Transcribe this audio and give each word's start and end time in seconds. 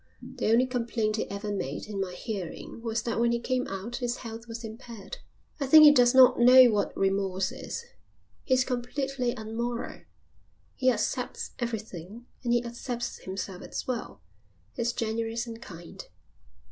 The 0.19 0.47
only 0.51 0.65
complaint 0.65 1.17
he 1.17 1.29
ever 1.29 1.51
made 1.53 1.85
in 1.85 2.01
my 2.01 2.13
hearing 2.13 2.81
was 2.81 3.03
that 3.03 3.19
when 3.19 3.31
he 3.31 3.39
came 3.39 3.67
out 3.67 3.97
his 3.97 4.15
health 4.17 4.47
was 4.47 4.63
impaired. 4.63 5.17
I 5.59 5.67
think 5.67 5.83
he 5.83 5.91
does 5.91 6.15
not 6.15 6.39
know 6.39 6.71
what 6.71 6.97
remorse 6.97 7.51
is. 7.51 7.85
He 8.43 8.55
is 8.55 8.65
completely 8.65 9.35
unmoral. 9.37 10.01
He 10.75 10.89
accepts 10.89 11.51
everything 11.59 12.25
and 12.43 12.51
he 12.51 12.65
accepts 12.65 13.19
himself 13.19 13.61
as 13.61 13.85
well. 13.85 14.23
He's 14.73 14.91
generous 14.91 15.45
and 15.45 15.61
kind." 15.61 16.03